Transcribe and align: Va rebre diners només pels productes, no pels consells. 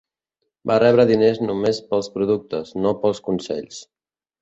Va 0.71 0.77
rebre 0.83 1.05
diners 1.11 1.37
només 1.45 1.83
pels 1.91 2.11
productes, 2.17 2.75
no 2.83 2.97
pels 3.07 3.25
consells. 3.31 3.83